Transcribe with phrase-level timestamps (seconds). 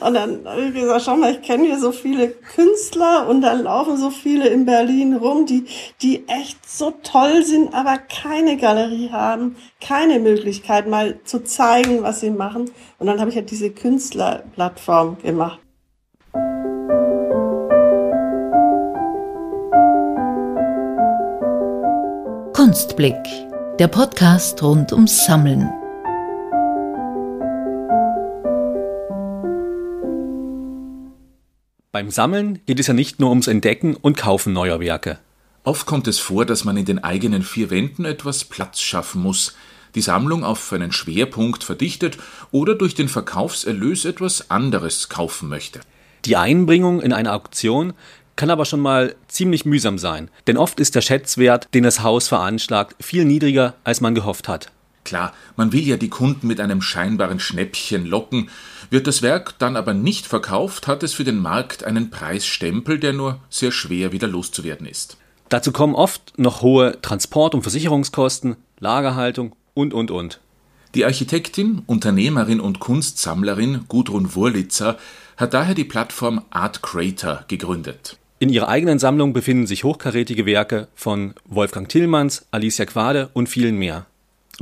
[0.00, 3.62] Und dann habe ich gesagt, schau mal, ich kenne hier so viele Künstler und dann
[3.62, 5.64] laufen so viele in Berlin rum, die,
[6.02, 12.20] die echt so toll sind, aber keine Galerie haben, keine Möglichkeit mal zu zeigen, was
[12.20, 12.70] sie machen.
[12.98, 15.60] Und dann habe ich halt diese Künstlerplattform gemacht.
[22.52, 23.16] Kunstblick,
[23.78, 25.70] der Podcast rund ums Sammeln.
[31.96, 35.16] Beim Sammeln geht es ja nicht nur ums Entdecken und Kaufen neuer Werke.
[35.64, 39.56] Oft kommt es vor, dass man in den eigenen vier Wänden etwas Platz schaffen muss,
[39.94, 42.18] die Sammlung auf einen Schwerpunkt verdichtet
[42.50, 45.80] oder durch den Verkaufserlös etwas anderes kaufen möchte.
[46.26, 47.94] Die Einbringung in eine Auktion
[48.36, 52.28] kann aber schon mal ziemlich mühsam sein, denn oft ist der Schätzwert, den das Haus
[52.28, 54.70] veranschlagt, viel niedriger, als man gehofft hat.
[55.06, 58.50] Klar, man will ja die Kunden mit einem scheinbaren Schnäppchen locken.
[58.90, 63.12] Wird das Werk dann aber nicht verkauft, hat es für den Markt einen Preisstempel, der
[63.12, 65.16] nur sehr schwer wieder loszuwerden ist.
[65.48, 70.40] Dazu kommen oft noch hohe Transport- und Versicherungskosten, Lagerhaltung und, und, und.
[70.96, 74.98] Die Architektin, Unternehmerin und Kunstsammlerin Gudrun Wurlitzer
[75.36, 78.16] hat daher die Plattform Art Creator gegründet.
[78.40, 83.76] In ihrer eigenen Sammlung befinden sich hochkarätige Werke von Wolfgang Tillmanns, Alicia Quade und vielen
[83.76, 84.06] mehr.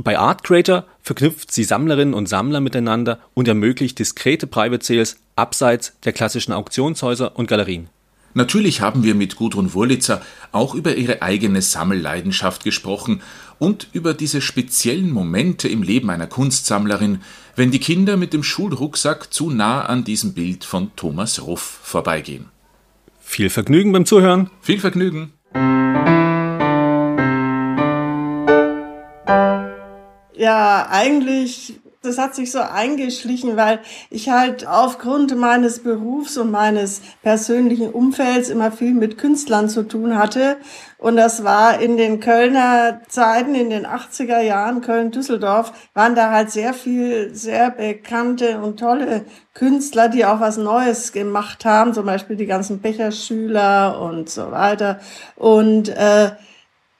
[0.03, 5.93] Bei Art Creator verknüpft sie Sammlerinnen und Sammler miteinander und ermöglicht diskrete Private Sales abseits
[6.03, 7.87] der klassischen Auktionshäuser und Galerien.
[8.33, 10.21] Natürlich haben wir mit Gudrun Wurlitzer
[10.51, 13.21] auch über ihre eigene Sammelleidenschaft gesprochen
[13.59, 17.21] und über diese speziellen Momente im Leben einer Kunstsammlerin,
[17.55, 22.49] wenn die Kinder mit dem Schulrucksack zu nah an diesem Bild von Thomas Ruff vorbeigehen.
[23.21, 24.49] Viel Vergnügen beim Zuhören.
[24.61, 25.31] Viel Vergnügen.
[30.45, 33.79] Ja, eigentlich, das hat sich so eingeschlichen, weil
[34.11, 40.19] ich halt aufgrund meines Berufs und meines persönlichen Umfelds immer viel mit Künstlern zu tun
[40.19, 40.57] hatte.
[40.99, 46.51] Und das war in den Kölner Zeiten, in den 80er Jahren, Köln-Düsseldorf, waren da halt
[46.51, 49.25] sehr viel, sehr bekannte und tolle
[49.55, 54.99] Künstler, die auch was Neues gemacht haben, zum Beispiel die ganzen Becherschüler und so weiter.
[55.37, 56.33] Und äh,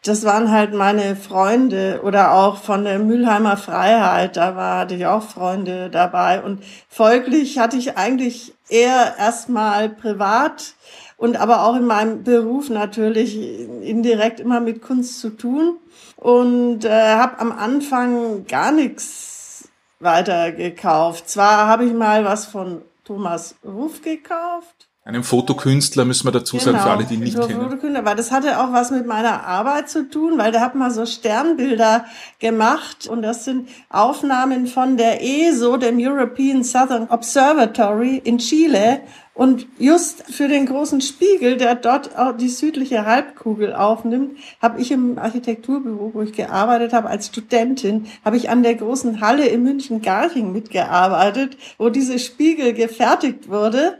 [0.07, 5.07] das waren halt meine Freunde oder auch von der Mülheimer Freiheit, da war, hatte ich
[5.07, 10.75] auch Freunde dabei und folglich hatte ich eigentlich eher erstmal privat
[11.17, 15.77] und aber auch in meinem Beruf natürlich indirekt immer mit Kunst zu tun
[16.17, 21.29] und äh, habe am Anfang gar nichts weiter gekauft.
[21.29, 26.77] Zwar habe ich mal was von Thomas Ruff gekauft, einem Fotokünstler müssen wir dazu sagen,
[26.77, 27.61] genau, für alle, die nicht kennen.
[27.61, 30.89] Fotokünstler, aber das hatte auch was mit meiner Arbeit zu tun, weil der hat mal
[30.89, 32.05] so Sternbilder
[32.39, 39.01] gemacht und das sind Aufnahmen von der ESO, dem European Southern Observatory in Chile
[39.35, 44.91] und just für den großen Spiegel, der dort auch die südliche Halbkugel aufnimmt, habe ich
[44.91, 49.61] im Architekturbüro, wo ich gearbeitet habe als Studentin, habe ich an der großen Halle in
[49.61, 53.99] München-Garching mitgearbeitet, wo diese Spiegel gefertigt wurde.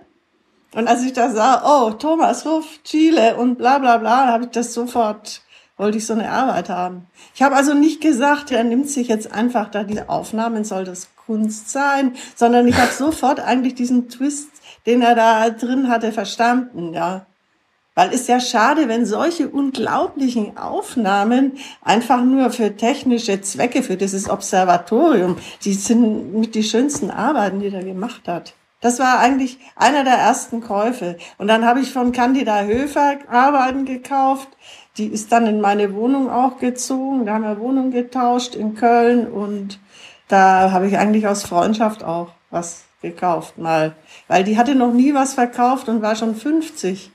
[0.76, 4.50] Und als ich da sah, oh, Thomas Ruff, Chile und bla bla bla, habe ich
[4.50, 5.42] das sofort,
[5.78, 7.08] wollte ich so eine Arbeit haben.
[7.34, 11.08] Ich habe also nicht gesagt, er nimmt sich jetzt einfach da diese Aufnahmen, soll das
[11.26, 14.50] Kunst sein, sondern ich habe sofort eigentlich diesen Twist,
[14.86, 17.26] den er da drin hatte, verstanden, ja.
[17.98, 24.30] Weil ist ja schade, wenn solche unglaublichen Aufnahmen einfach nur für technische Zwecke, für dieses
[24.30, 28.54] Observatorium, die sind mit die schönsten Arbeiten, die er gemacht hat.
[28.86, 31.18] Das war eigentlich einer der ersten Käufe.
[31.40, 34.48] Und dann habe ich von Candida Höfer Arbeiten gekauft.
[34.98, 37.26] Die ist dann in meine Wohnung auch gezogen.
[37.26, 39.80] Da haben wir Wohnung getauscht in Köln und
[40.28, 43.96] da habe ich eigentlich aus Freundschaft auch was gekauft mal.
[44.28, 47.12] Weil die hatte noch nie was verkauft und war schon 50.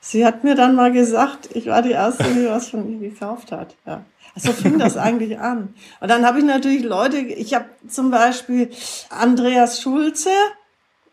[0.00, 3.52] Sie hat mir dann mal gesagt, ich war die Erste, die was von ihr gekauft
[3.52, 3.76] hat.
[3.86, 4.04] Ja.
[4.34, 5.74] So fing das eigentlich an.
[6.00, 8.72] Und dann habe ich natürlich Leute, ich habe zum Beispiel
[9.10, 10.30] Andreas Schulze,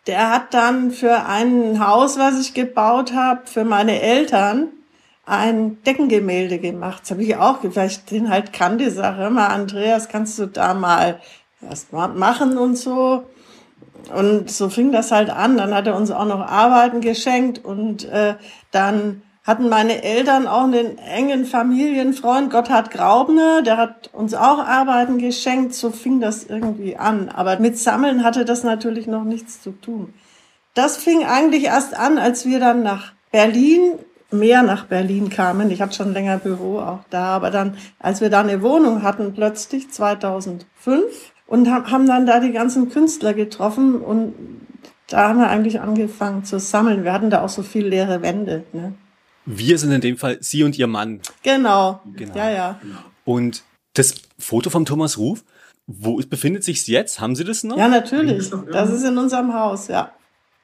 [0.08, 4.70] der hat dann für ein Haus, was ich gebaut habe, für meine Eltern,
[5.26, 7.04] ein Deckengemälde gemacht.
[7.04, 11.20] Das habe ich auch, vielleicht den halt kannte, sag mal, Andreas, kannst du da mal
[11.62, 13.24] was machen und so.
[14.16, 15.58] Und so fing das halt an.
[15.58, 18.36] Dann hat er uns auch noch Arbeiten geschenkt und äh,
[18.72, 25.18] dann hatten meine Eltern auch einen engen Familienfreund, Gotthard Graubner, der hat uns auch Arbeiten
[25.18, 27.30] geschenkt, so fing das irgendwie an.
[27.30, 30.14] Aber mit Sammeln hatte das natürlich noch nichts zu tun.
[30.76, 33.94] Das fing eigentlich erst an, als wir dann nach Berlin,
[34.30, 35.72] mehr nach Berlin kamen.
[35.72, 39.34] Ich hatte schon länger Büro auch da, aber dann, als wir da eine Wohnung hatten,
[39.34, 40.64] plötzlich 2005
[41.48, 44.34] und haben dann da die ganzen Künstler getroffen und
[45.10, 47.04] da haben wir eigentlich angefangen zu sammeln.
[47.04, 48.64] Wir hatten da auch so viel leere Wände.
[48.72, 48.94] Ne?
[49.46, 51.22] Wir sind in dem Fall Sie und Ihr Mann.
[51.44, 52.02] Genau.
[52.16, 52.38] genau.
[52.38, 52.80] Ja, ja.
[53.26, 55.44] Und das Foto von Thomas Ruf,
[55.88, 57.20] wo befindet sich jetzt?
[57.20, 57.78] Haben Sie das noch?
[57.78, 58.52] Ja, natürlich.
[58.72, 60.12] Das ist in unserem Haus, ja.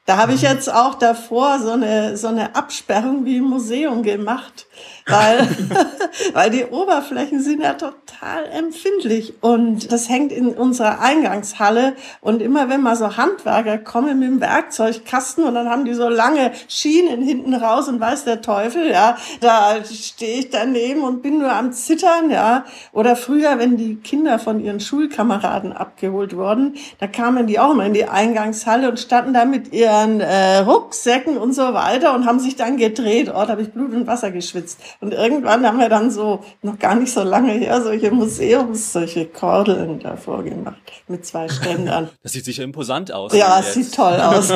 [0.08, 4.66] Da habe ich jetzt auch davor so eine, so eine Absperrung wie im Museum gemacht,
[5.06, 5.46] weil,
[6.32, 12.70] weil die Oberflächen sind ja total empfindlich und das hängt in unserer Eingangshalle und immer
[12.70, 17.22] wenn mal so Handwerker kommen mit dem Werkzeugkasten und dann haben die so lange Schienen
[17.22, 21.70] hinten raus und weiß der Teufel, ja, da stehe ich daneben und bin nur am
[21.72, 22.64] Zittern, ja.
[22.94, 27.86] Oder früher, wenn die Kinder von ihren Schulkameraden abgeholt wurden, da kamen die auch mal
[27.86, 32.26] in die Eingangshalle und standen da mit ihren ihren äh, Rucksäcken und so weiter und
[32.26, 33.28] haben sich dann gedreht.
[33.28, 34.80] Oh, da habe ich Blut und Wasser geschwitzt.
[35.00, 39.26] Und irgendwann haben wir dann so, noch gar nicht so lange her, solche Museums, solche
[39.26, 40.78] Kordeln davor gemacht
[41.08, 42.10] mit zwei Ständern.
[42.22, 43.32] Das sieht sicher imposant aus.
[43.34, 44.52] Ja, es sieht toll aus.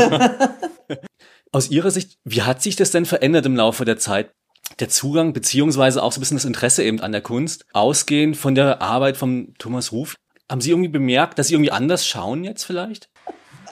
[1.52, 4.30] aus Ihrer Sicht, wie hat sich das denn verändert im Laufe der Zeit?
[4.78, 8.54] der Zugang beziehungsweise auch so ein bisschen das Interesse eben an der Kunst, ausgehend von
[8.54, 10.14] der Arbeit von Thomas Ruf.
[10.50, 13.10] Haben Sie irgendwie bemerkt, dass Sie irgendwie anders schauen jetzt vielleicht?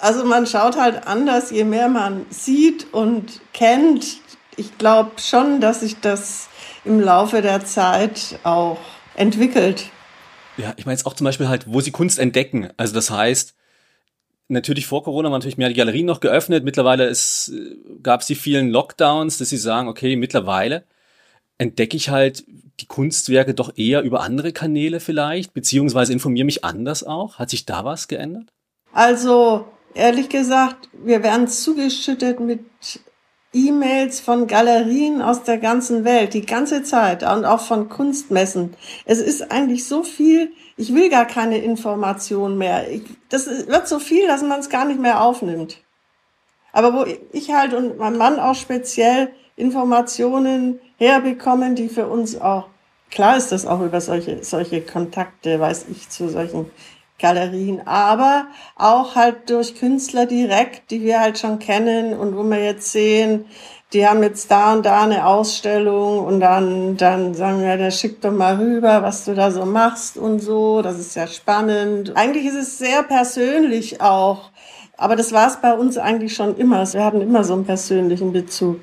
[0.00, 4.18] Also man schaut halt anders, je mehr man sieht und kennt.
[4.56, 6.48] Ich glaube schon, dass sich das
[6.84, 8.78] im Laufe der Zeit auch
[9.14, 9.90] entwickelt.
[10.56, 12.68] Ja, ich meine jetzt auch zum Beispiel halt, wo sie Kunst entdecken.
[12.76, 13.54] Also das heißt,
[14.48, 16.64] natürlich vor Corona waren natürlich mehr die Galerien noch geöffnet.
[16.64, 17.52] Mittlerweile ist,
[18.02, 20.84] gab es die vielen Lockdowns, dass sie sagen, okay, mittlerweile
[21.58, 22.44] entdecke ich halt
[22.80, 27.38] die Kunstwerke doch eher über andere Kanäle vielleicht, beziehungsweise informiere mich anders auch.
[27.38, 28.50] Hat sich da was geändert?
[28.92, 32.60] Also ehrlich gesagt, wir werden zugeschüttet mit
[33.52, 38.74] E-Mails von Galerien aus der ganzen Welt, die ganze Zeit und auch von Kunstmessen.
[39.06, 42.88] Es ist eigentlich so viel, ich will gar keine Information mehr.
[42.88, 45.78] Ich, das wird so viel, dass man es gar nicht mehr aufnimmt.
[46.72, 52.68] Aber wo ich halt und mein Mann auch speziell Informationen herbekommen, die für uns auch,
[53.10, 56.70] klar ist das auch über solche, solche Kontakte, weiß ich, zu solchen
[57.20, 58.46] Galerien, aber
[58.76, 63.44] auch halt durch Künstler direkt, die wir halt schon kennen und wo wir jetzt sehen,
[63.92, 68.24] die haben jetzt da und da eine Ausstellung und dann, dann sagen wir, der schickt
[68.24, 70.80] doch mal rüber, was du da so machst und so.
[70.80, 72.16] Das ist ja spannend.
[72.16, 74.50] Eigentlich ist es sehr persönlich auch.
[74.96, 76.86] Aber das war es bei uns eigentlich schon immer.
[76.92, 78.80] Wir hatten immer so einen persönlichen Bezug.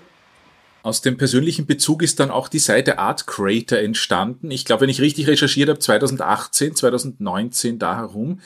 [0.87, 4.51] Aus dem persönlichen Bezug ist dann auch die Seite Art Creator entstanden.
[4.51, 8.39] Ich glaube, wenn ich richtig recherchiert habe, 2018, 2019 da herum.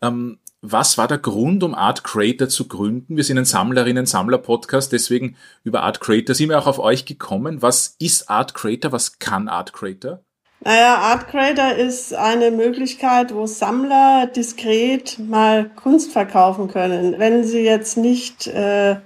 [0.00, 3.16] Ähm, was war der Grund, um Art Creator zu gründen?
[3.16, 5.34] Wir sind ein Sammlerinnen, Sammler-Podcast, deswegen
[5.64, 7.62] über Art Creator sind wir auch auf euch gekommen.
[7.62, 8.92] Was ist Art Creator?
[8.92, 10.20] Was kann Art Creator?
[10.60, 17.18] Naja, Art Creator ist eine Möglichkeit, wo Sammler diskret mal Kunst verkaufen können.
[17.18, 18.98] Wenn sie jetzt nicht äh,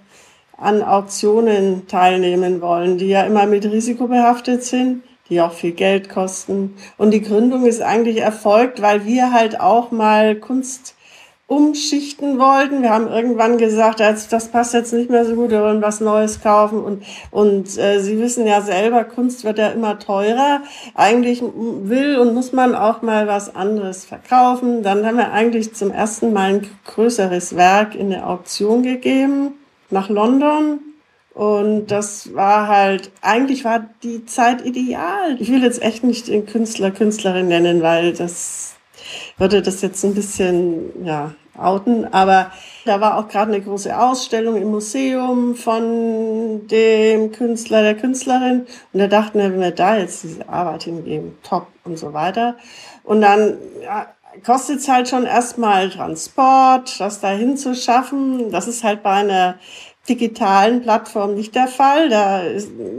[0.63, 6.09] an Auktionen teilnehmen wollen, die ja immer mit Risiko behaftet sind, die auch viel Geld
[6.09, 6.77] kosten.
[6.99, 10.95] Und die Gründung ist eigentlich erfolgt, weil wir halt auch mal Kunst
[11.49, 12.81] umschichten wollten.
[12.83, 16.41] Wir haben irgendwann gesagt, das, passt jetzt nicht mehr so gut, wir wollen was Neues
[16.41, 16.83] kaufen.
[16.83, 20.63] Und, und äh, Sie wissen ja selber, Kunst wird ja immer teurer.
[20.95, 24.83] Eigentlich will und muss man auch mal was anderes verkaufen.
[24.83, 29.55] Dann haben wir eigentlich zum ersten Mal ein größeres Werk in eine Auktion gegeben
[29.93, 30.81] nach London.
[31.35, 35.37] Und das war halt, eigentlich war die Zeit ideal.
[35.39, 38.75] Ich will jetzt echt nicht den Künstler, Künstlerin nennen, weil das
[39.39, 42.13] würde das jetzt ein bisschen, ja, outen.
[42.13, 42.51] Aber
[42.85, 48.67] da war auch gerade eine große Ausstellung im Museum von dem Künstler, der Künstlerin.
[48.93, 52.57] Und da dachten wir, wenn wir da jetzt diese Arbeit hingeben, top und so weiter.
[53.05, 54.07] Und dann, ja,
[54.45, 58.51] kostet es halt schon erstmal Transport, das dahin zu schaffen.
[58.51, 59.57] Das ist halt bei einer
[60.09, 62.09] digitalen Plattform nicht der Fall.
[62.09, 62.43] Da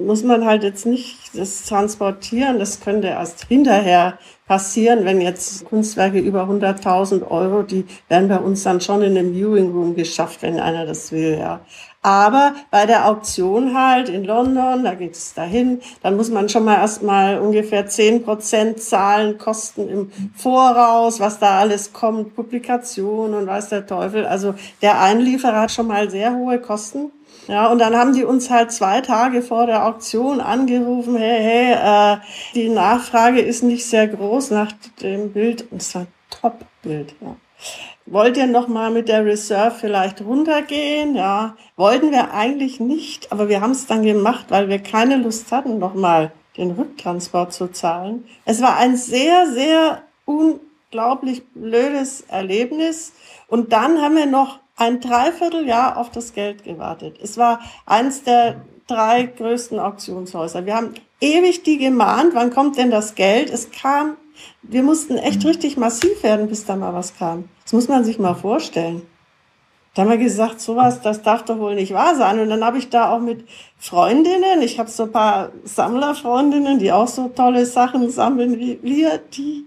[0.05, 2.59] muss man halt jetzt nicht das transportieren.
[2.59, 4.17] Das könnte erst hinterher
[4.47, 9.33] passieren, wenn jetzt Kunstwerke über 100.000 Euro, die werden bei uns dann schon in einem
[9.33, 11.61] Viewing Room geschafft, wenn einer das will, ja.
[12.03, 16.65] Aber bei der Auktion halt in London, da geht es dahin, dann muss man schon
[16.65, 23.47] mal erstmal ungefähr zehn Prozent zahlen, Kosten im Voraus, was da alles kommt, Publikation und
[23.47, 24.25] weiß der Teufel.
[24.25, 27.11] Also der Einlieferer hat schon mal sehr hohe Kosten.
[27.47, 32.15] Ja, und dann haben die uns halt zwei Tage vor der Auktion angerufen, hey, hey,
[32.15, 32.17] äh,
[32.53, 35.71] die Nachfrage ist nicht sehr groß nach dem Bild.
[35.71, 37.35] Und es war ein Top-Bild, ja
[38.13, 41.15] wollt ihr noch mal mit der Reserve vielleicht runtergehen?
[41.15, 45.51] Ja, wollten wir eigentlich nicht, aber wir haben es dann gemacht, weil wir keine Lust
[45.51, 48.25] hatten, noch mal den Rücktransport zu zahlen.
[48.45, 53.13] Es war ein sehr, sehr unglaublich blödes Erlebnis.
[53.47, 57.17] Und dann haben wir noch ein Dreivierteljahr auf das Geld gewartet.
[57.21, 60.65] Es war eins der drei größten Auktionshäuser.
[60.65, 63.49] Wir haben ewig die gemahnt, wann kommt denn das Geld?
[63.49, 64.17] Es kam,
[64.61, 67.49] wir mussten echt richtig massiv werden, bis da mal was kam.
[67.63, 69.03] Das muss man sich mal vorstellen.
[69.93, 72.39] Da haben wir gesagt, sowas, das darf doch wohl nicht wahr sein.
[72.39, 73.47] Und dann habe ich da auch mit
[73.77, 79.19] Freundinnen, ich habe so ein paar Sammlerfreundinnen, die auch so tolle Sachen sammeln wie wir,
[79.19, 79.65] die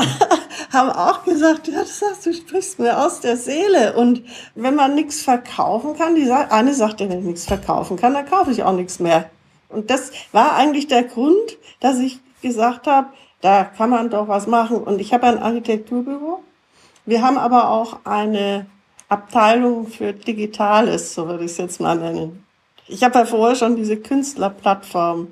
[0.72, 3.96] haben auch gesagt, ja, das sagst du sprichst mir aus der Seele.
[3.96, 4.22] Und
[4.54, 8.24] wenn man nichts verkaufen kann, die sagt, eine sagt, wenn ich nichts verkaufen kann, dann
[8.24, 9.28] kaufe ich auch nichts mehr.
[9.68, 13.08] Und das war eigentlich der Grund, dass ich gesagt habe,
[13.40, 14.78] da kann man doch was machen.
[14.78, 16.42] Und ich habe ein Architekturbüro.
[17.06, 18.66] Wir haben aber auch eine
[19.08, 22.44] Abteilung für Digitales, so würde ich es jetzt mal nennen.
[22.86, 25.28] Ich habe ja vorher schon diese Künstlerplattform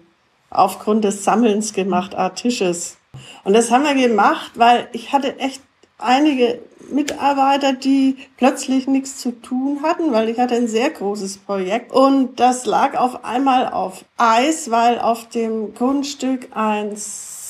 [0.51, 2.97] aufgrund des Sammelns gemacht, Artisches.
[3.45, 5.61] Und das haben wir gemacht, weil ich hatte echt
[5.99, 6.61] einige
[6.91, 11.93] Mitarbeiter, die plötzlich nichts zu tun hatten, weil ich hatte ein sehr großes Projekt.
[11.93, 16.97] Und das lag auf einmal auf Eis, weil auf dem Grundstück ein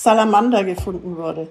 [0.03, 1.49] Salamander gefunden wurde.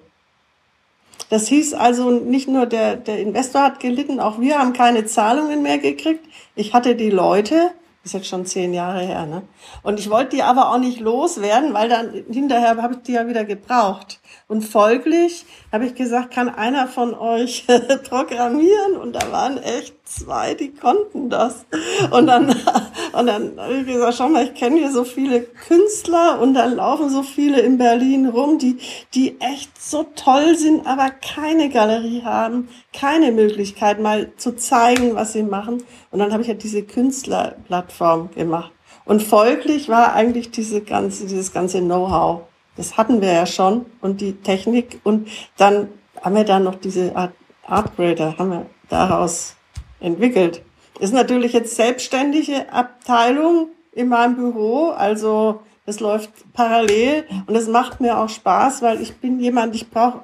[1.30, 5.62] Das hieß also nicht nur der, der Investor hat gelitten, auch wir haben keine Zahlungen
[5.62, 6.25] mehr gekriegt.
[6.56, 7.72] Ich hatte die Leute,
[8.06, 9.42] ist jetzt schon zehn Jahre her, ne?
[9.84, 13.27] Und ich wollte die aber auch nicht loswerden, weil dann hinterher habe ich die ja
[13.27, 14.22] wieder gebraucht.
[14.48, 17.65] Und folglich habe ich gesagt, kann einer von euch
[18.10, 18.96] programmieren?
[18.96, 21.65] Und da waren echt zwei, die konnten das.
[22.12, 22.50] Und dann,
[23.13, 26.75] und dann habe ich gesagt, schau mal, ich kenne hier so viele Künstler und dann
[26.75, 28.77] laufen so viele in Berlin rum, die,
[29.13, 35.34] die echt so toll sind, aber keine Galerie haben, keine Möglichkeit mal zu zeigen, was
[35.34, 35.84] sie machen.
[36.12, 38.72] Und dann habe ich ja diese Künstlerplattform gemacht.
[39.03, 42.41] Und folglich war eigentlich diese ganze, dieses ganze Know-how
[42.77, 45.89] das hatten wir ja schon und die Technik und dann
[46.22, 47.34] haben wir dann noch diese Art
[47.65, 49.55] Artgrader, haben wir daraus
[50.00, 50.62] entwickelt.
[51.00, 58.00] Ist natürlich jetzt selbstständige Abteilung in meinem Büro, also es läuft parallel und es macht
[58.00, 60.22] mir auch Spaß, weil ich bin jemand, ich brauche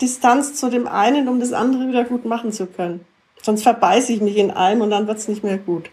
[0.00, 3.04] Distanz zu dem einen, um das andere wieder gut machen zu können.
[3.42, 5.90] Sonst verbeiße ich mich in einem und dann wird's nicht mehr gut.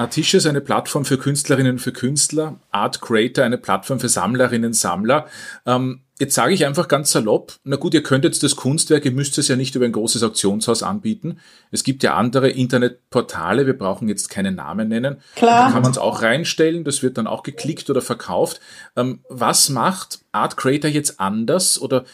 [0.00, 4.68] Artische ist eine Plattform für Künstlerinnen und für Künstler, Art Creator eine Plattform für Sammlerinnen
[4.68, 5.26] und Sammler.
[5.66, 9.12] Ähm, jetzt sage ich einfach ganz salopp, na gut, ihr könnt jetzt das Kunstwerk, ihr
[9.12, 11.38] müsst es ja nicht über ein großes Auktionshaus anbieten.
[11.70, 15.18] Es gibt ja andere Internetportale, wir brauchen jetzt keine Namen nennen.
[15.36, 15.66] Klar.
[15.66, 18.62] Da kann man es auch reinstellen, das wird dann auch geklickt oder verkauft.
[18.96, 22.04] Ähm, was macht Art Creator jetzt anders oder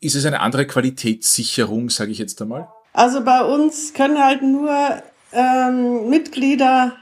[0.00, 2.66] ist es eine andere Qualitätssicherung, sage ich jetzt einmal?
[2.92, 4.72] Also bei uns können halt nur
[5.32, 6.96] ähm, Mitglieder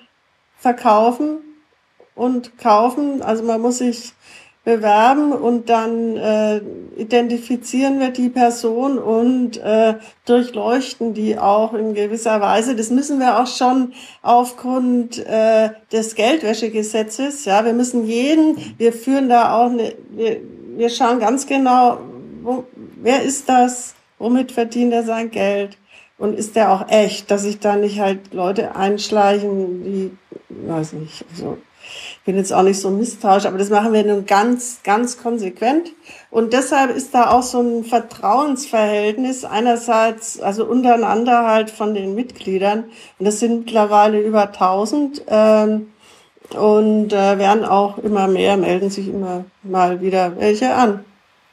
[0.64, 1.40] verkaufen
[2.14, 3.20] und kaufen.
[3.20, 4.14] Also man muss sich
[4.64, 6.62] bewerben und dann äh,
[6.96, 12.74] identifizieren wir die Person und äh, durchleuchten die auch in gewisser Weise.
[12.74, 13.92] Das müssen wir auch schon
[14.22, 17.44] aufgrund äh, des Geldwäschegesetzes.
[17.44, 20.40] Ja, wir müssen jeden, wir führen da auch eine, wir,
[20.78, 21.98] wir schauen ganz genau,
[22.42, 22.64] wo,
[23.02, 25.76] wer ist das, womit verdient er sein Geld
[26.16, 30.10] und ist der auch echt, dass sich da nicht halt Leute einschleichen, die
[30.66, 31.58] weiß nicht, also
[32.24, 35.92] bin jetzt auch nicht so misstrauisch, aber das machen wir nun ganz, ganz konsequent.
[36.30, 42.84] Und deshalb ist da auch so ein Vertrauensverhältnis einerseits, also untereinander halt von den Mitgliedern.
[43.18, 45.92] Und das sind mittlerweile über 1000 ähm,
[46.56, 51.04] und äh, werden auch immer mehr, melden sich immer mal wieder welche an.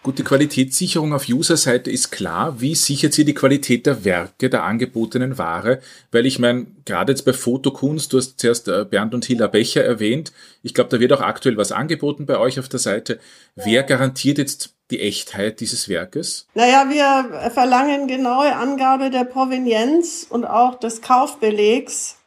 [0.03, 2.60] Gute Qualitätssicherung auf User-Seite ist klar.
[2.60, 5.79] Wie sichert sie die Qualität der Werke, der angebotenen Ware?
[6.12, 9.84] Weil ich meine, gerade jetzt bei Fotokunst, du hast zuerst äh, Bernd und Hilla Becher
[9.84, 10.34] erwähnt.
[10.63, 13.20] Ich glaube, da wird auch aktuell was angeboten bei euch auf der Seite.
[13.55, 16.48] Wer garantiert jetzt die Echtheit dieses Werkes?
[16.55, 22.17] Naja, wir verlangen genaue Angabe der Provenienz und auch des Kaufbelegs.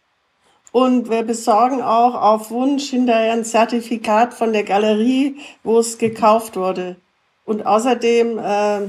[0.71, 6.55] Und wir besorgen auch auf Wunsch hinterher ein Zertifikat von der Galerie, wo es gekauft
[6.55, 6.95] wurde.
[7.45, 8.81] Und außerdem äh,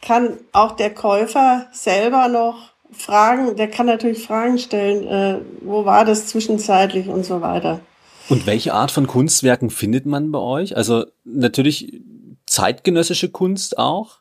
[0.00, 6.04] kann auch der Käufer selber noch Fragen, der kann natürlich Fragen stellen, äh, wo war
[6.04, 7.80] das zwischenzeitlich und so weiter.
[8.28, 10.76] Und welche Art von Kunstwerken findet man bei euch?
[10.76, 12.02] Also natürlich
[12.46, 14.18] zeitgenössische Kunst auch,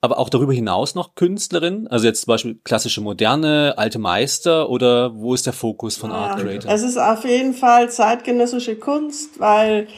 [0.00, 1.86] aber auch darüber hinaus noch Künstlerin?
[1.88, 6.16] Also jetzt zum Beispiel klassische Moderne, alte Meister oder wo ist der Fokus von ja,
[6.16, 6.70] Art Creator?
[6.70, 9.88] Es ist auf jeden Fall zeitgenössische Kunst, weil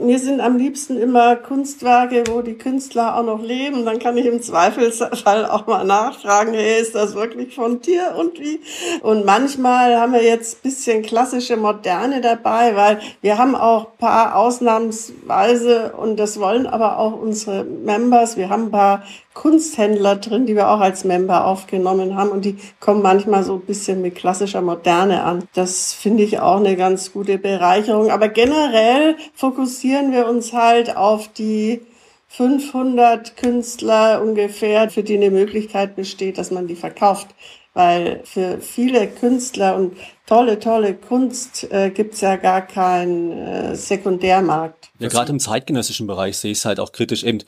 [0.00, 3.84] mir sind am liebsten immer Kunstwerke, wo die Künstler auch noch leben.
[3.84, 8.38] Dann kann ich im Zweifelsfall auch mal nachfragen, hey, ist das wirklich von dir und
[8.40, 8.60] wie?
[9.02, 15.92] Und manchmal haben wir jetzt bisschen klassische Moderne dabei, weil wir haben auch paar ausnahmsweise,
[15.92, 20.54] und das wollen aber auch unsere Members, wir haben ein paar Kunst Kunsthändler drin, die
[20.54, 24.62] wir auch als Member aufgenommen haben und die kommen manchmal so ein bisschen mit klassischer
[24.62, 25.44] Moderne an.
[25.54, 28.10] Das finde ich auch eine ganz gute Bereicherung.
[28.10, 29.73] Aber generell fokussieren
[30.12, 31.80] wir uns halt auf die
[32.28, 37.28] 500 Künstler ungefähr, für die eine Möglichkeit besteht, dass man die verkauft.
[37.74, 44.90] Weil für viele Künstler und tolle, tolle Kunst äh, gibt's ja gar keinen äh, Sekundärmarkt.
[45.00, 47.38] Ja, gerade im zeitgenössischen Bereich sehe ich es halt auch kritisch eben,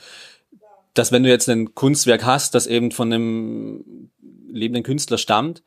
[0.95, 4.11] dass wenn du jetzt ein Kunstwerk hast, das eben von einem
[4.49, 5.63] lebenden Künstler stammt,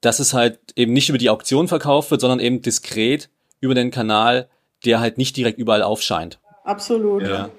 [0.00, 3.90] dass es halt eben nicht über die Auktion verkauft wird, sondern eben diskret über den
[3.90, 4.48] Kanal,
[4.86, 6.38] der halt nicht direkt überall aufscheint.
[6.64, 7.22] Absolut.
[7.22, 7.50] Ja.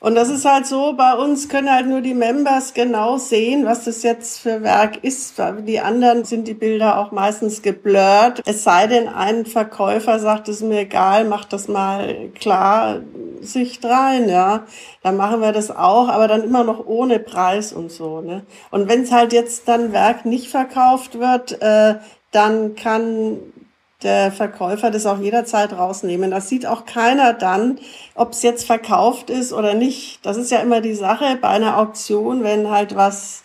[0.00, 3.84] Und das ist halt so, bei uns können halt nur die Members genau sehen, was
[3.84, 5.34] das jetzt für Werk ist.
[5.66, 8.42] Die anderen sind die Bilder auch meistens geblurrt.
[8.46, 13.00] Es sei denn, ein Verkäufer sagt, es ist mir egal, mach das mal klar
[13.40, 14.64] Sicht rein, ja.
[15.02, 18.42] Dann machen wir das auch, aber dann immer noch ohne Preis und so, ne.
[18.70, 21.96] Und wenn es halt jetzt dann Werk nicht verkauft wird, äh,
[22.30, 23.38] dann kann
[24.02, 26.30] der Verkäufer das auch jederzeit rausnehmen.
[26.30, 27.78] Das sieht auch keiner dann,
[28.14, 30.24] ob es jetzt verkauft ist oder nicht.
[30.24, 33.42] Das ist ja immer die Sache bei einer Auktion, wenn halt was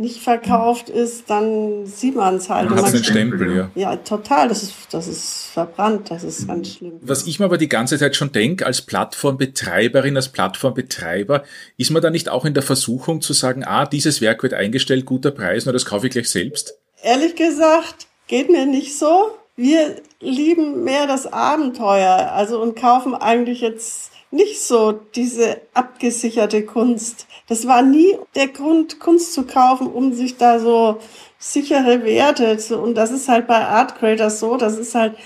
[0.00, 2.70] nicht verkauft ist, dann sieht man es halt.
[2.70, 3.70] Man hat einen Stempel, ja.
[3.74, 4.48] Ja, total.
[4.48, 6.10] Das ist, das ist verbrannt.
[6.10, 6.94] Das ist ganz schlimm.
[7.02, 11.44] Was ich mir aber die ganze Zeit schon denke, als Plattformbetreiberin, als Plattformbetreiber,
[11.76, 15.04] ist man da nicht auch in der Versuchung zu sagen, ah, dieses Werk wird eingestellt,
[15.04, 16.78] guter Preis, nur das kaufe ich gleich selbst?
[17.02, 23.60] Ehrlich gesagt, geht mir nicht so wir lieben mehr das Abenteuer, also und kaufen eigentlich
[23.60, 27.26] jetzt nicht so diese abgesicherte Kunst.
[27.46, 30.98] Das war nie der Grund, Kunst zu kaufen, um sich da so
[31.38, 35.16] sichere Werte zu, und das ist halt bei Art Creators so, das ist halt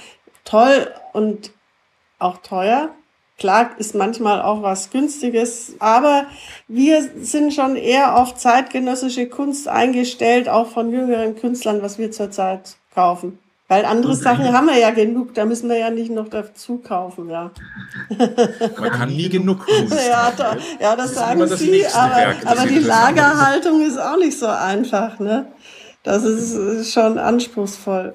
[0.44, 1.52] toll und
[2.18, 2.90] auch teuer.
[3.38, 6.26] Klar ist manchmal auch was Günstiges, aber
[6.66, 12.76] wir sind schon eher auf zeitgenössische Kunst eingestellt, auch von jüngeren Künstlern, was wir zurzeit
[12.94, 13.38] kaufen.
[13.66, 17.30] Weil andere Sachen haben wir ja genug, da müssen wir ja nicht noch dazu kaufen,
[17.30, 17.50] ja.
[18.78, 22.46] Man kann nie genug Kunst ja, da, ja, das, das sagen das Sie, aber, Werk,
[22.46, 25.50] aber die Lagerhaltung ist auch nicht so einfach, ne?
[26.02, 28.14] Das ist schon anspruchsvoll.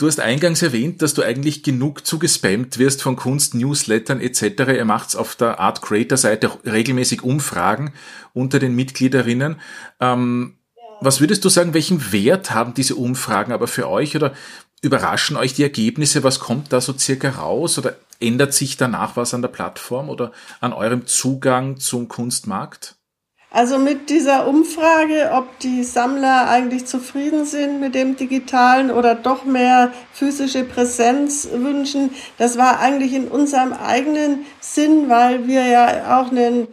[0.00, 4.68] Du hast eingangs erwähnt, dass du eigentlich genug zugespammt wirst von Kunst, Newslettern etc.
[4.68, 7.92] Ihr macht auf der Art Creator Seite auch regelmäßig Umfragen
[8.32, 9.56] unter den Mitgliederinnen.
[9.98, 10.57] Ähm,
[11.00, 14.32] was würdest du sagen, welchen Wert haben diese Umfragen aber für euch oder
[14.82, 16.24] überraschen euch die Ergebnisse?
[16.24, 20.32] Was kommt da so circa raus oder ändert sich danach was an der Plattform oder
[20.60, 22.96] an eurem Zugang zum Kunstmarkt?
[23.50, 29.46] Also mit dieser Umfrage, ob die Sammler eigentlich zufrieden sind mit dem digitalen oder doch
[29.46, 36.30] mehr physische Präsenz wünschen, das war eigentlich in unserem eigenen Sinn, weil wir ja auch
[36.30, 36.68] einen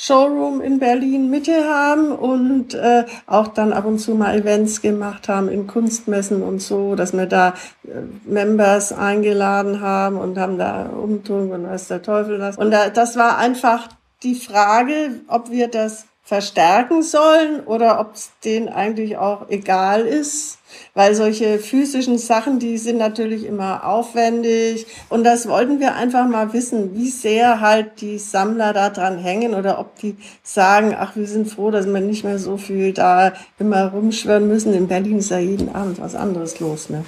[0.00, 5.28] Showroom in Berlin Mitte haben und äh, auch dann ab und zu mal Events gemacht
[5.28, 10.86] haben in Kunstmessen und so, dass wir da äh, Members eingeladen haben und haben da
[10.86, 12.56] Umtrunk und weiß der Teufel was.
[12.56, 13.88] Und da, das war einfach
[14.22, 20.58] die Frage, ob wir das verstärken sollen oder ob es denen eigentlich auch egal ist,
[20.92, 26.52] weil solche physischen Sachen, die sind natürlich immer aufwendig und das wollten wir einfach mal
[26.52, 31.26] wissen, wie sehr halt die Sammler da dran hängen oder ob die sagen, ach, wir
[31.26, 34.74] sind froh, dass wir nicht mehr so viel da immer rumschwören müssen.
[34.74, 37.06] In Berlin ist ja jeden Abend was anderes los, ne?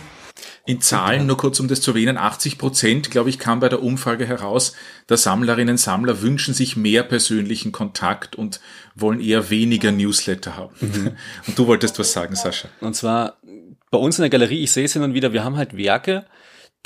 [0.71, 3.83] In Zahlen, nur kurz um das zu erwähnen, 80 Prozent, glaube ich, kam bei der
[3.83, 4.75] Umfrage heraus,
[5.09, 8.61] der Sammlerinnen und Sammler wünschen sich mehr persönlichen Kontakt und
[8.95, 10.77] wollen eher weniger Newsletter haben.
[10.81, 11.17] Mhm.
[11.49, 12.69] Und du wolltest was sagen, Sascha.
[12.81, 13.39] Und zwar
[13.91, 16.27] bei uns in der Galerie, ich sehe es hin und wieder, wir haben halt Werke,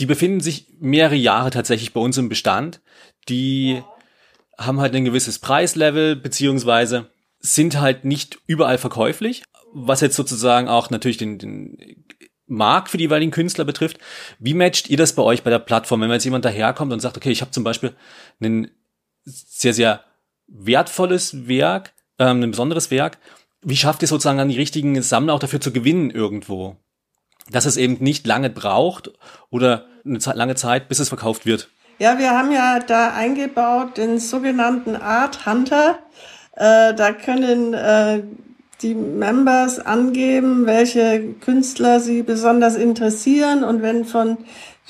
[0.01, 2.81] die befinden sich mehrere Jahre tatsächlich bei uns im Bestand,
[3.29, 3.83] die
[4.57, 9.43] haben halt ein gewisses Preislevel, beziehungsweise sind halt nicht überall verkäuflich,
[9.75, 12.07] was jetzt sozusagen auch natürlich den, den
[12.47, 13.99] Markt für die jeweiligen Künstler betrifft.
[14.39, 17.17] Wie matcht ihr das bei euch bei der Plattform, wenn jetzt jemand daherkommt und sagt,
[17.17, 17.95] okay, ich habe zum Beispiel
[18.41, 18.71] ein
[19.25, 20.05] sehr, sehr
[20.47, 23.19] wertvolles Werk, ähm, ein besonderes Werk.
[23.63, 26.77] Wie schafft ihr sozusagen dann die richtigen Sammler auch dafür zu gewinnen irgendwo?
[27.51, 29.11] Dass es eben nicht lange braucht
[29.51, 31.69] oder eine lange Zeit, bis es verkauft wird.
[31.99, 35.99] Ja, wir haben ja da eingebaut den sogenannten Art Hunter.
[36.57, 38.23] Äh, da können äh,
[38.85, 44.37] die Members angeben, welche Künstler sie besonders interessieren und wenn von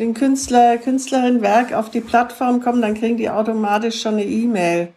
[0.00, 4.88] den Künstler, Künstlerin Werk auf die Plattform kommen, dann kriegen die automatisch schon eine E-Mail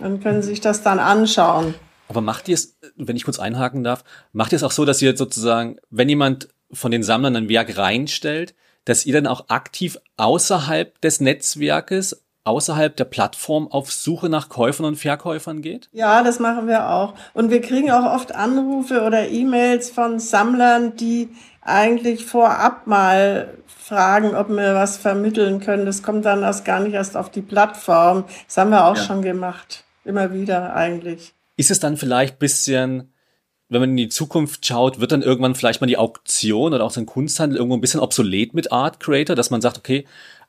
[0.00, 1.74] und können sich das dann anschauen.
[2.08, 5.02] Aber macht ihr es, wenn ich kurz einhaken darf, macht ihr es auch so, dass
[5.02, 8.54] ihr sozusagen, wenn jemand von den Sammlern ein Werk reinstellt,
[8.86, 14.86] dass ihr dann auch aktiv außerhalb des Netzwerkes außerhalb der Plattform auf Suche nach Käufern
[14.86, 15.88] und Verkäufern geht?
[15.92, 17.14] Ja, das machen wir auch.
[17.34, 21.28] Und wir kriegen auch oft Anrufe oder E-Mails von Sammlern, die
[21.62, 25.86] eigentlich vorab mal fragen, ob wir was vermitteln können.
[25.86, 28.24] Das kommt dann erst gar nicht erst auf die Plattform.
[28.46, 29.02] Das haben wir auch ja.
[29.02, 29.84] schon gemacht.
[30.04, 31.34] Immer wieder eigentlich.
[31.56, 33.12] Ist es dann vielleicht bisschen,
[33.68, 36.90] wenn man in die Zukunft schaut, wird dann irgendwann vielleicht mal die Auktion oder auch
[36.90, 40.04] so ein Kunsthandel irgendwo ein bisschen obsolet mit Art Creator, dass man sagt, okay,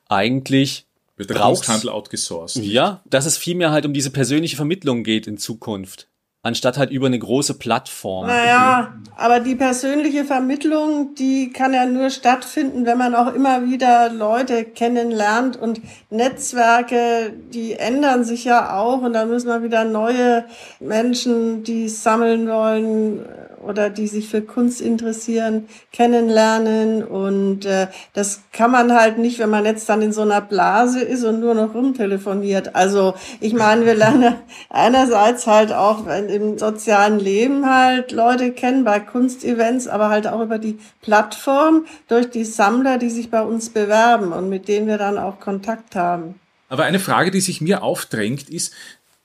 [0.08, 0.87] eigentlich
[1.18, 2.62] wird der Kunsthandel outgesourced.
[2.62, 6.08] Ja, dass es vielmehr halt um diese persönliche Vermittlung geht in Zukunft
[6.42, 8.26] anstatt halt über eine große Plattform.
[8.26, 14.10] Naja, aber die persönliche Vermittlung, die kann ja nur stattfinden, wenn man auch immer wieder
[14.10, 20.44] Leute kennenlernt und Netzwerke, die ändern sich ja auch und dann müssen wir wieder neue
[20.80, 23.26] Menschen, die sammeln wollen,
[23.62, 27.02] oder die sich für Kunst interessieren, kennenlernen.
[27.02, 31.00] Und äh, das kann man halt nicht, wenn man jetzt dann in so einer Blase
[31.00, 32.74] ist und nur noch rumtelefoniert.
[32.74, 34.34] Also ich meine, wir lernen
[34.70, 40.58] einerseits halt auch im sozialen Leben halt Leute kennen bei Kunstevents, aber halt auch über
[40.58, 45.18] die Plattform durch die Sammler, die sich bei uns bewerben und mit denen wir dann
[45.18, 46.34] auch Kontakt haben.
[46.70, 48.74] Aber eine Frage, die sich mir aufdrängt, ist,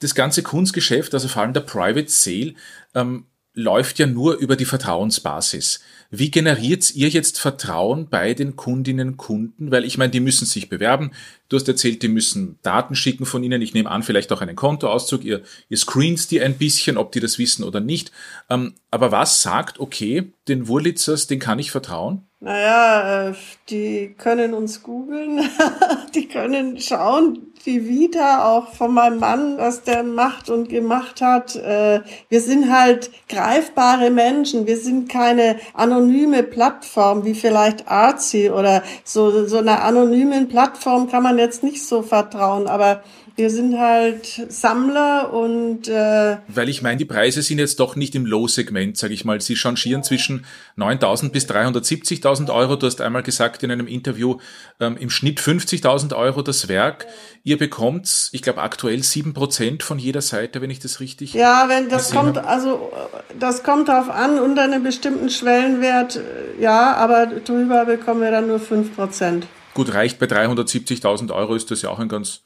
[0.03, 2.55] das ganze Kunstgeschäft, also vor allem der Private Sale,
[2.93, 5.81] ähm, läuft ja nur über die Vertrauensbasis.
[6.09, 9.71] Wie generiert ihr jetzt Vertrauen bei den Kundinnen Kunden?
[9.71, 11.11] Weil ich meine, die müssen sich bewerben.
[11.49, 13.61] Du hast erzählt, die müssen Daten schicken von ihnen.
[13.61, 15.23] Ich nehme an, vielleicht auch einen Kontoauszug.
[15.23, 18.11] Ihr, ihr screens die ein bisschen, ob die das wissen oder nicht.
[18.49, 22.27] Ähm, aber was sagt, okay, den Wurlitzers, den kann ich vertrauen?
[22.43, 23.33] Naja, äh,
[23.69, 25.49] die können uns googeln,
[26.13, 31.55] die können schauen, die Vita auch von meinem Mann, was der macht und gemacht hat.
[31.55, 38.83] Äh, wir sind halt greifbare Menschen, wir sind keine anonyme Plattform wie vielleicht Arzi oder
[39.05, 43.03] so, so einer anonymen Plattform kann man jetzt nicht so vertrauen, aber
[43.35, 48.13] wir sind halt Sammler und äh weil ich meine, die Preise sind jetzt doch nicht
[48.13, 49.41] im Low-Segment, sage ich mal.
[49.41, 50.45] Sie changieren zwischen
[50.77, 52.75] 9.000 bis 370.000 Euro.
[52.75, 54.37] Du hast einmal gesagt in einem Interview
[54.79, 57.07] ähm, im Schnitt 50.000 Euro das Werk.
[57.43, 61.33] Ihr bekommt, ich glaube aktuell sieben Prozent von jeder Seite, wenn ich das richtig.
[61.33, 62.47] Ja, wenn das kommt, habe.
[62.47, 62.91] also
[63.39, 66.19] das kommt darauf an unter einem bestimmten Schwellenwert,
[66.59, 69.47] ja, aber drüber bekommen wir dann nur fünf Prozent.
[69.73, 72.43] Gut, reicht bei 370.000 Euro ist das ja auch ein ganz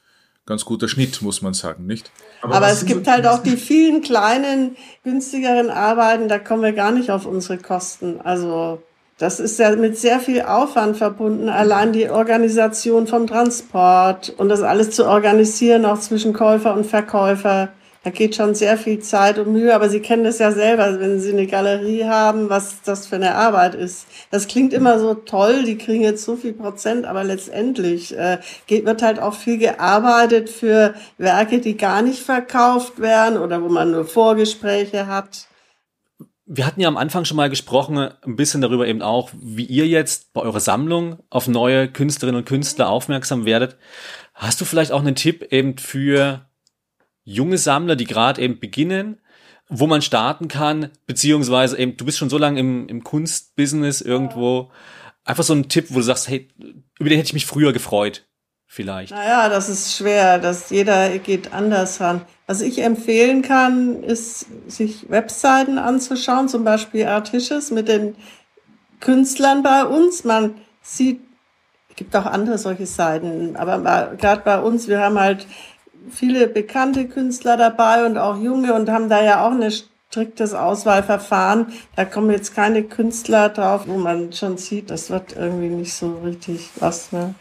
[0.48, 2.10] ganz guter Schnitt, muss man sagen, nicht?
[2.40, 6.90] Aber, Aber es gibt halt auch die vielen kleinen, günstigeren Arbeiten, da kommen wir gar
[6.90, 8.20] nicht auf unsere Kosten.
[8.22, 8.82] Also
[9.18, 14.62] das ist ja mit sehr viel Aufwand verbunden, allein die Organisation vom Transport und das
[14.62, 17.68] alles zu organisieren, auch zwischen Käufer und Verkäufer.
[18.04, 21.18] Da geht schon sehr viel Zeit und Mühe, aber Sie kennen das ja selber, wenn
[21.18, 24.06] Sie eine Galerie haben, was das für eine Arbeit ist.
[24.30, 29.02] Das klingt immer so toll, die kriegen jetzt so viel Prozent, aber letztendlich äh, wird
[29.02, 34.04] halt auch viel gearbeitet für Werke, die gar nicht verkauft werden oder wo man nur
[34.04, 35.48] Vorgespräche hat.
[36.46, 39.86] Wir hatten ja am Anfang schon mal gesprochen, ein bisschen darüber eben auch, wie ihr
[39.86, 43.76] jetzt bei eurer Sammlung auf neue Künstlerinnen und Künstler aufmerksam werdet.
[44.32, 46.47] Hast du vielleicht auch einen Tipp eben für
[47.28, 49.18] junge Sammler, die gerade eben beginnen,
[49.68, 54.70] wo man starten kann, beziehungsweise eben, du bist schon so lange im, im Kunstbusiness irgendwo,
[55.24, 56.48] einfach so ein Tipp, wo du sagst, hey,
[56.98, 58.26] über den hätte ich mich früher gefreut,
[58.66, 59.12] vielleicht.
[59.12, 62.22] Naja, das ist schwer, dass jeder geht anders ran.
[62.46, 68.16] Was ich empfehlen kann, ist, sich Webseiten anzuschauen, zum Beispiel Artisches mit den
[69.00, 70.24] Künstlern bei uns.
[70.24, 71.20] Man sieht,
[71.94, 75.46] gibt auch andere solche Seiten, aber gerade bei uns, wir haben halt
[76.10, 79.72] viele bekannte Künstler dabei und auch junge und haben da ja auch ein
[80.10, 81.66] striktes Auswahlverfahren.
[81.96, 86.18] Da kommen jetzt keine Künstler drauf, wo man schon sieht, das wird irgendwie nicht so
[86.24, 87.12] richtig was.
[87.12, 87.34] Ne?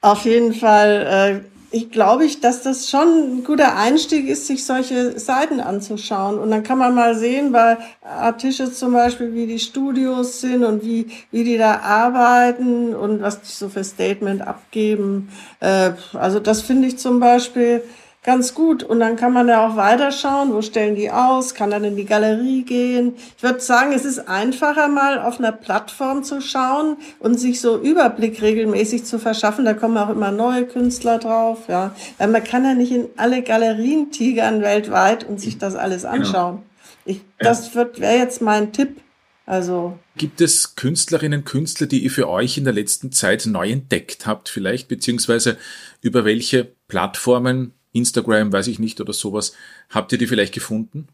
[0.00, 4.64] Auf jeden Fall äh, ich glaube ich, dass das schon ein guter Einstieg ist, sich
[4.64, 6.38] solche Seiten anzuschauen.
[6.38, 10.82] Und dann kann man mal sehen, bei Artisches zum Beispiel, wie die Studios sind und
[10.82, 15.28] wie, wie die da arbeiten und was die so für Statement abgeben.
[15.60, 17.82] Äh, also das finde ich zum Beispiel
[18.28, 18.82] ganz gut.
[18.82, 22.04] Und dann kann man ja auch weiterschauen, wo stellen die aus, kann dann in die
[22.04, 23.14] Galerie gehen.
[23.38, 27.78] Ich würde sagen, es ist einfacher mal auf einer Plattform zu schauen und sich so
[27.78, 29.64] Überblick regelmäßig zu verschaffen.
[29.64, 31.94] Da kommen auch immer neue Künstler drauf, ja.
[32.18, 36.14] Weil man kann ja nicht in alle Galerien tigern weltweit und sich das alles genau.
[36.14, 36.62] anschauen.
[37.06, 39.00] Ich, das wird wäre jetzt mein Tipp.
[39.46, 44.26] Also Gibt es Künstlerinnen, Künstler, die ihr für euch in der letzten Zeit neu entdeckt
[44.26, 45.56] habt, vielleicht, beziehungsweise
[46.02, 49.54] über welche Plattformen Instagram, weiß ich nicht, oder sowas.
[49.90, 51.08] Habt ihr die vielleicht gefunden?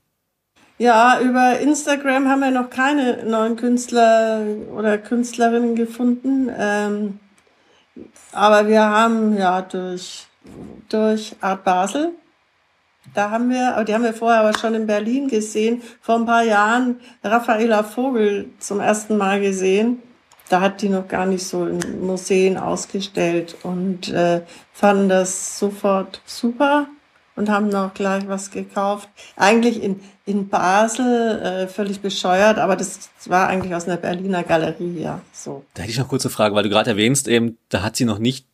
[0.78, 6.50] Ja, über Instagram haben wir noch keine neuen Künstler oder Künstlerinnen gefunden.
[6.56, 7.20] Ähm,
[8.32, 10.26] aber wir haben ja durch
[10.88, 12.12] durch Art Basel.
[13.14, 16.42] Da haben wir, die haben wir vorher aber schon in Berlin gesehen, vor ein paar
[16.42, 20.02] Jahren Raffaela Vogel zum ersten Mal gesehen.
[20.48, 26.20] Da hat die noch gar nicht so in Museen ausgestellt und äh, fanden das sofort
[26.26, 26.86] super
[27.36, 29.08] und haben noch gleich was gekauft.
[29.36, 35.00] Eigentlich in, in Basel, äh, völlig bescheuert, aber das war eigentlich aus einer Berliner Galerie,
[35.00, 35.64] ja, so.
[35.74, 38.18] Da hätte ich noch kurze Frage, weil du gerade erwähnst, eben, da hat sie noch
[38.18, 38.46] nicht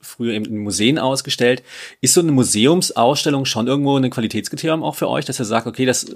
[0.00, 1.62] früher eben in Museen ausgestellt.
[2.00, 5.86] Ist so eine Museumsausstellung schon irgendwo ein Qualitätskriterium auch für euch, dass ihr sagt, okay,
[5.86, 6.06] das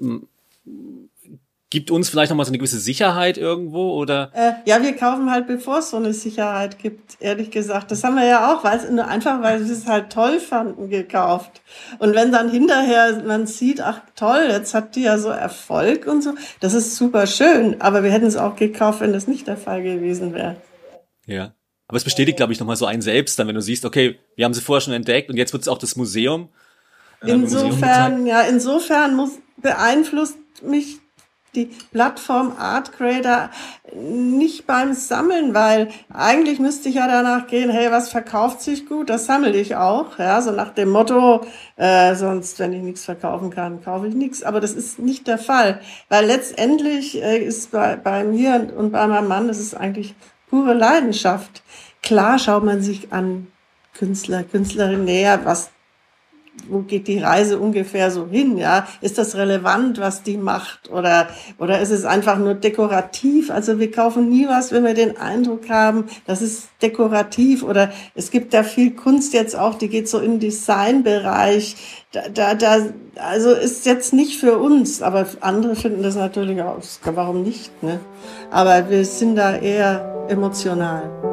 [1.72, 4.30] gibt uns vielleicht nochmal so eine gewisse Sicherheit irgendwo oder?
[4.34, 7.90] Äh, ja, wir kaufen halt, bevor es so eine Sicherheit gibt, ehrlich gesagt.
[7.90, 10.90] Das haben wir ja auch, weil es nur einfach, weil wir es halt toll fanden,
[10.90, 11.62] gekauft.
[11.98, 16.20] Und wenn dann hinterher man sieht, ach toll, jetzt hat die ja so Erfolg und
[16.20, 17.80] so, das ist super schön.
[17.80, 20.56] Aber wir hätten es auch gekauft, wenn das nicht der Fall gewesen wäre.
[21.24, 21.54] Ja.
[21.88, 24.44] Aber es bestätigt, glaube ich, nochmal so einen selbst, dann, wenn du siehst, okay, wir
[24.44, 26.50] haben sie vorher schon entdeckt und jetzt wird es auch das Museum.
[27.22, 31.01] Äh, insofern, Museum ja, insofern muss, beeinflusst mich
[31.54, 33.50] die Plattform Art Creator
[33.94, 39.10] nicht beim Sammeln, weil eigentlich müsste ich ja danach gehen, hey, was verkauft sich gut,
[39.10, 41.44] das sammle ich auch, ja, so nach dem Motto,
[41.76, 44.42] äh, sonst, wenn ich nichts verkaufen kann, kaufe ich nichts.
[44.42, 49.06] Aber das ist nicht der Fall, weil letztendlich äh, ist bei, bei mir und bei
[49.06, 50.14] meinem Mann, das ist eigentlich
[50.48, 51.62] pure Leidenschaft.
[52.02, 53.48] Klar schaut man sich an
[53.94, 55.70] Künstler, Künstlerin näher, was
[56.68, 58.56] wo geht die Reise ungefähr so hin?
[58.56, 63.50] Ja, ist das relevant, was die macht, oder oder ist es einfach nur dekorativ?
[63.50, 67.62] Also wir kaufen nie was, wenn wir den Eindruck haben, das ist dekorativ.
[67.62, 71.76] Oder es gibt da viel Kunst jetzt auch, die geht so im Designbereich.
[72.12, 72.86] Da, da, da,
[73.16, 76.78] also ist jetzt nicht für uns, aber andere finden das natürlich auch.
[77.04, 77.82] Warum nicht?
[77.82, 78.00] Ne?
[78.50, 81.31] Aber wir sind da eher emotional.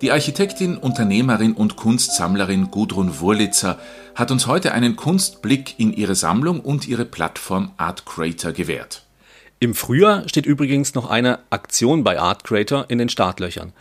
[0.00, 3.80] Die Architektin, Unternehmerin und Kunstsammlerin Gudrun Wurlitzer
[4.14, 9.02] hat uns heute einen Kunstblick in ihre Sammlung und ihre Plattform Art Creator gewährt.
[9.58, 13.72] Im Frühjahr steht übrigens noch eine Aktion bei Art Creator in den Startlöchern.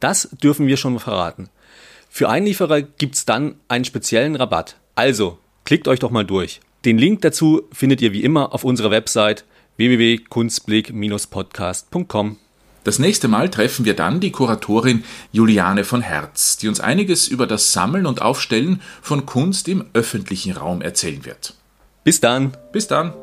[0.00, 1.48] Das dürfen wir schon verraten.
[2.10, 4.76] Für Einlieferer gibt's dann einen speziellen Rabatt.
[4.94, 6.60] Also, klickt euch doch mal durch.
[6.84, 9.46] Den Link dazu findet ihr wie immer auf unserer Website
[9.78, 12.36] www.kunstblick-podcast.com.
[12.84, 17.46] Das nächste Mal treffen wir dann die Kuratorin Juliane von Herz, die uns einiges über
[17.46, 21.54] das Sammeln und Aufstellen von Kunst im öffentlichen Raum erzählen wird.
[22.04, 22.54] Bis dann.
[22.72, 23.14] Bis dann.